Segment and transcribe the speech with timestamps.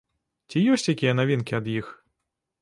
[0.49, 1.93] Ці ёсць якія навінкі ад іх?